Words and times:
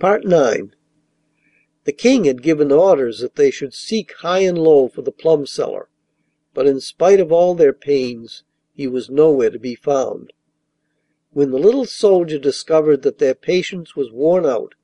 IX 0.00 0.76
The 1.82 1.92
King 1.92 2.26
had 2.26 2.40
given 2.40 2.70
orders 2.70 3.18
that 3.18 3.34
they 3.34 3.50
should 3.50 3.74
seek 3.74 4.12
high 4.18 4.42
and 4.42 4.56
low 4.56 4.86
for 4.86 5.02
the 5.02 5.10
plum 5.10 5.44
seller, 5.44 5.88
but 6.54 6.68
in 6.68 6.78
spite 6.78 7.18
of 7.18 7.32
all 7.32 7.56
their 7.56 7.72
pains 7.72 8.44
he 8.72 8.86
was 8.86 9.10
nowhere 9.10 9.50
to 9.50 9.58
be 9.58 9.74
found. 9.74 10.32
When 11.32 11.50
the 11.50 11.58
little 11.58 11.84
soldier 11.84 12.38
discovered 12.38 13.02
that 13.02 13.18
their 13.18 13.34
patience 13.34 13.96
was 13.96 14.12
worn 14.12 14.46
out 14.46 14.76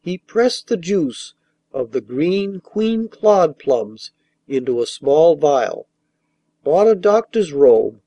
he 0.00 0.16
pressed 0.16 0.68
the 0.68 0.78
juice 0.78 1.34
of 1.70 1.92
the 1.92 2.00
green 2.00 2.60
Queen 2.60 3.08
Claude 3.08 3.58
plums 3.58 4.12
into 4.48 4.80
a 4.80 4.86
small 4.86 5.36
vial, 5.36 5.86
bought 6.64 6.88
a 6.88 6.94
doctor's 6.94 7.52
robe, 7.52 8.00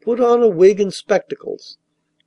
put 0.00 0.20
on 0.20 0.44
a 0.44 0.48
wig 0.48 0.78
and 0.78 0.94
spectacles, 0.94 1.76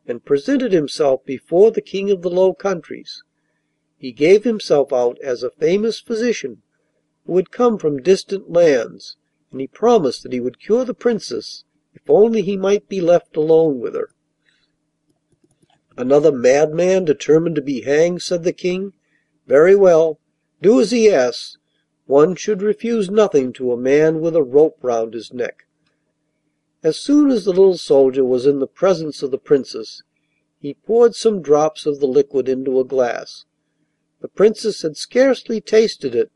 and 0.06 0.26
presented 0.26 0.74
himself 0.74 1.24
before 1.24 1.72
the 1.72 1.80
King 1.80 2.12
of 2.12 2.22
the 2.22 2.30
Low 2.30 2.54
Countries. 2.54 3.24
He 4.00 4.11
gave 4.11 4.43
himself 4.43 4.93
out 4.93 5.18
as 5.21 5.42
a 5.42 5.50
famous 5.50 6.00
physician 6.00 6.61
who 7.25 7.36
had 7.38 7.50
come 7.50 7.79
from 7.79 7.97
distant 8.04 8.51
lands, 8.51 9.18
and 9.51 9.60
he 9.60 9.65
promised 9.65 10.21
that 10.21 10.33
he 10.33 10.39
would 10.39 10.60
cure 10.60 10.86
the 10.86 10.93
Princess 10.93 11.64
if 11.96 12.07
only 12.07 12.43
he 12.43 12.57
might 12.57 12.88
be 12.88 13.02
left 13.02 13.36
alone 13.36 13.79
with 13.79 13.96
her. 13.96 14.11
'Another 15.97 16.32
madman 16.32 17.05
determined 17.05 17.55
to 17.55 17.61
be 17.64 17.82
hanged,' 17.82 18.21
said 18.21 18.43
the 18.43 18.54
King. 18.54 18.93
'Very 19.47 19.75
well, 19.75 20.19
do 20.61 20.79
as 20.79 20.91
he 20.91 21.10
asks. 21.10 21.57
One 22.05 22.36
should 22.36 22.61
refuse 22.61 23.10
nothing 23.10 23.52
to 23.54 23.71
a 23.71 23.77
man 23.77 24.21
with 24.21 24.36
a 24.36 24.43
rope 24.43 24.77
round 24.83 25.16
his 25.16 25.33
neck.' 25.33 25.66
As 26.83 26.97
soon 26.97 27.32
as 27.32 27.46
the 27.46 27.50
little 27.52 27.79
soldier 27.79 28.24
was 28.24 28.46
in 28.46 28.60
the 28.60 28.68
presence 28.68 29.24
of 29.24 29.32
the 29.32 29.39
Princess 29.39 30.04
he 30.60 30.75
poured 30.75 31.16
some 31.16 31.41
drops 31.41 31.88
of 31.88 32.00
the 32.00 32.05
liquid 32.08 32.47
into 32.47 32.80
a 32.80 32.83
glass. 32.86 33.45
The 34.20 34.28
Princess 34.30 34.81
had 34.81 34.98
scarcely 34.98 35.62
tasted 35.62 36.16
it 36.16 36.31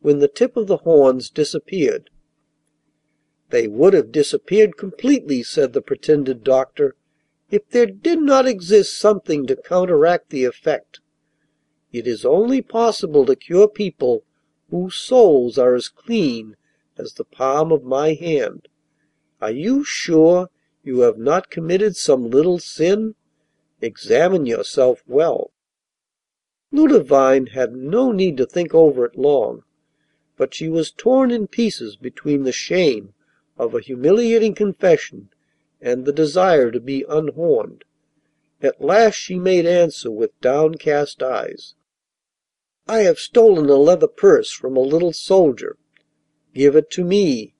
when 0.00 0.18
the 0.18 0.26
tip 0.26 0.56
of 0.56 0.66
the 0.66 0.78
horns 0.78 1.30
disappeared. 1.30 2.10
'They 3.50 3.68
would 3.68 3.92
have 3.92 4.10
disappeared 4.10 4.76
completely,' 4.76 5.44
said 5.44 5.72
the 5.72 5.80
pretended 5.80 6.42
doctor, 6.42 6.96
'if 7.48 7.68
there 7.70 7.86
did 7.86 8.18
not 8.20 8.48
exist 8.48 8.98
something 8.98 9.46
to 9.46 9.54
counteract 9.54 10.30
the 10.30 10.44
effect. 10.44 10.98
It 11.92 12.08
is 12.08 12.24
only 12.24 12.62
possible 12.62 13.24
to 13.26 13.36
cure 13.36 13.68
people 13.68 14.24
whose 14.68 14.96
souls 14.96 15.56
are 15.56 15.76
as 15.76 15.88
clean 15.88 16.56
as 16.98 17.12
the 17.12 17.22
palm 17.22 17.70
of 17.70 17.84
my 17.84 18.14
hand. 18.14 18.66
Are 19.40 19.52
you 19.52 19.84
sure 19.84 20.48
you 20.82 21.02
have 21.02 21.18
not 21.18 21.48
committed 21.48 21.94
some 21.94 22.28
little 22.28 22.58
sin? 22.58 23.14
Examine 23.80 24.46
yourself 24.46 25.04
well.' 25.06 25.52
Ludovine 26.72 27.46
had 27.46 27.74
no 27.74 28.12
need 28.12 28.36
to 28.36 28.46
think 28.46 28.72
over 28.72 29.04
it 29.04 29.18
long, 29.18 29.64
but 30.36 30.54
she 30.54 30.68
was 30.68 30.92
torn 30.92 31.32
in 31.32 31.48
pieces 31.48 31.96
between 31.96 32.44
the 32.44 32.52
shame 32.52 33.12
of 33.58 33.74
a 33.74 33.80
humiliating 33.80 34.54
confession 34.54 35.30
and 35.80 36.04
the 36.04 36.12
desire 36.12 36.70
to 36.70 36.78
be 36.78 37.04
unhorned. 37.08 37.82
At 38.62 38.80
last 38.80 39.16
she 39.16 39.34
made 39.34 39.66
answer 39.66 40.12
with 40.12 40.40
downcast 40.40 41.24
eyes: 41.24 41.74
'I 42.86 42.98
have 43.00 43.18
stolen 43.18 43.68
a 43.68 43.74
leather 43.74 44.06
purse 44.06 44.52
from 44.52 44.76
a 44.76 44.80
little 44.80 45.12
soldier. 45.12 45.76
Give 46.54 46.76
it 46.76 46.88
to 46.92 47.02
me. 47.02 47.52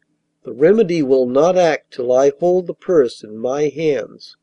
The 0.45 0.53
remedy 0.53 1.03
will 1.03 1.27
not 1.27 1.57
act 1.57 1.95
till 1.95 2.13
I 2.13 2.31
hold 2.39 2.69
the 2.69 2.75
purse 2.75 3.25
in 3.25 3.39
my 3.39 3.71
hands.' 3.71 4.37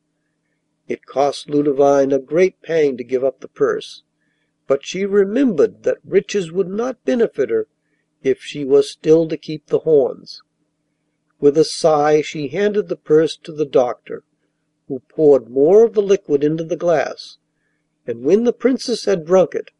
It 0.88 1.06
cost 1.06 1.48
Ludovine 1.48 2.12
a 2.12 2.18
great 2.18 2.60
pang 2.60 2.98
to 2.98 3.02
give 3.02 3.24
up 3.24 3.40
the 3.40 3.48
purse, 3.48 4.02
but 4.68 4.86
she 4.86 5.04
remembered 5.04 5.82
that 5.82 5.98
riches 6.04 6.52
would 6.52 6.68
not 6.68 7.04
benefit 7.04 7.50
her 7.50 7.66
if 8.22 8.42
she 8.42 8.64
was 8.64 8.90
still 8.90 9.26
to 9.26 9.36
keep 9.36 9.66
the 9.66 9.80
horns. 9.80 10.42
With 11.40 11.58
a 11.58 11.64
sigh 11.64 12.20
she 12.20 12.48
handed 12.48 12.88
the 12.88 12.96
purse 12.96 13.36
to 13.38 13.52
the 13.52 13.64
doctor, 13.64 14.22
who 14.86 15.00
poured 15.08 15.48
more 15.48 15.84
of 15.84 15.94
the 15.94 16.02
liquid 16.02 16.44
into 16.44 16.64
the 16.64 16.76
glass, 16.76 17.38
and 18.06 18.22
when 18.22 18.44
the 18.44 18.52
Princess 18.52 19.06
had 19.06 19.24
drunk 19.24 19.54
it 19.54 19.70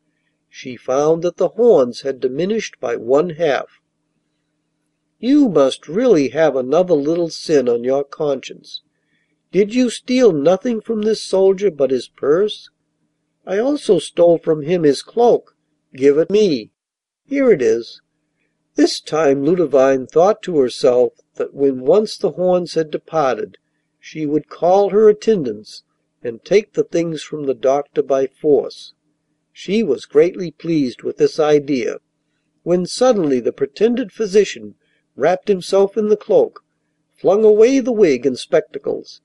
she 0.49 0.77
found 0.77 1.23
that 1.23 1.37
the 1.37 1.51
horns 1.51 2.01
had 2.01 2.21
diminished 2.21 2.81
by 2.81 2.97
one 2.97 3.31
half. 3.31 3.83
'You 5.19 5.51
must 5.51 5.87
really 5.89 6.31
have 6.31 6.57
another 6.57 6.95
little 6.95 7.29
sin 7.29 7.69
on 7.69 7.85
your 7.85 8.05
conscience. 8.05 8.81
Did 9.53 9.75
you 9.75 9.91
steal 9.91 10.33
nothing 10.33 10.81
from 10.81 11.03
this 11.03 11.23
soldier 11.23 11.71
but 11.71 11.91
his 11.91 12.09
purse? 12.09 12.71
I 13.51 13.59
also 13.59 13.99
stole 13.99 14.37
from 14.37 14.61
him 14.61 14.83
his 14.83 15.01
cloak. 15.01 15.57
Give 15.97 16.19
it 16.19 16.29
me. 16.29 16.71
Here 17.25 17.51
it 17.51 17.63
is. 17.63 18.03
This 18.75 19.01
time 19.01 19.43
Ludovine 19.43 20.07
thought 20.07 20.43
to 20.43 20.59
herself 20.59 21.15
that 21.37 21.55
when 21.55 21.81
once 21.81 22.19
the 22.19 22.33
horns 22.33 22.75
had 22.75 22.91
departed 22.91 23.57
she 23.99 24.27
would 24.27 24.51
call 24.51 24.91
her 24.91 25.09
attendants 25.09 25.83
and 26.23 26.45
take 26.45 26.75
the 26.75 26.85
things 26.85 27.23
from 27.23 27.47
the 27.47 27.55
doctor 27.55 28.03
by 28.03 28.27
force. 28.27 28.93
She 29.51 29.83
was 29.83 30.05
greatly 30.05 30.51
pleased 30.51 31.03
with 31.03 31.17
this 31.17 31.41
idea, 31.41 32.01
when 32.65 32.85
suddenly 32.85 33.41
the 33.41 33.51
pretended 33.55 34.13
physician 34.13 34.75
wrapped 35.17 35.49
himself 35.49 35.97
in 35.97 36.11
the 36.11 36.19
cloak, 36.19 36.65
flung 37.15 37.45
away 37.45 37.81
the 37.81 37.93
wig 37.93 38.27
and 38.27 38.39
spectacles, 38.39 39.23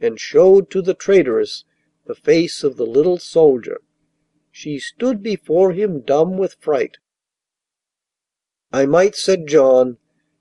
and 0.00 0.18
showed 0.18 0.70
to 0.70 0.80
the 0.80 0.94
traitress 0.94 1.66
the 2.06 2.14
face 2.14 2.64
of 2.64 2.76
the 2.76 2.86
little 2.86 3.18
soldier. 3.18 3.80
She 4.50 4.78
stood 4.78 5.22
before 5.22 5.72
him 5.72 6.00
dumb 6.00 6.38
with 6.38 6.54
fright. 6.54 6.98
'I 8.72 8.86
might,' 8.86 9.16
said 9.16 9.46
John, 9.46 9.98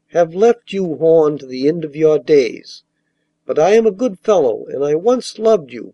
'have 0.08 0.34
left 0.34 0.74
you 0.74 0.96
horned 0.96 1.42
to 1.42 1.46
the 1.46 1.68
end 1.68 1.84
of 1.84 1.96
your 1.96 2.20
days, 2.20 2.84
but 3.46 3.60
I 3.60 3.72
am 3.72 3.86
a 3.86 3.92
good 3.92 4.20
fellow 4.20 4.66
and 4.68 4.84
I 4.84 4.96
once 4.96 5.38
loved 5.38 5.72
you, 5.72 5.94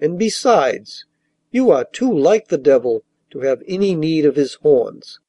and 0.00 0.18
besides, 0.18 1.04
you 1.50 1.70
are 1.70 1.84
too 1.84 2.12
like 2.12 2.48
the 2.48 2.58
devil 2.58 3.04
to 3.30 3.40
have 3.40 3.62
any 3.66 3.94
need 3.94 4.24
of 4.24 4.36
his 4.36 4.54
horns. 4.54 5.20